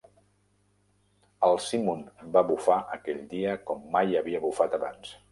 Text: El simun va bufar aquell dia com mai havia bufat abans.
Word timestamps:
El 1.47 1.59
simun 1.65 2.01
va 2.37 2.43
bufar 2.51 2.77
aquell 2.97 3.19
dia 3.33 3.53
com 3.67 3.83
mai 3.97 4.17
havia 4.23 4.41
bufat 4.47 4.75
abans. 4.79 5.13